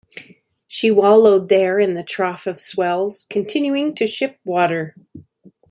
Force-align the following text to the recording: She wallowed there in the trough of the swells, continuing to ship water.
She 0.65 0.89
wallowed 0.89 1.47
there 1.47 1.77
in 1.77 1.93
the 1.93 2.01
trough 2.01 2.47
of 2.47 2.55
the 2.55 2.59
swells, 2.61 3.27
continuing 3.29 3.93
to 3.93 4.07
ship 4.07 4.39
water. 4.43 4.95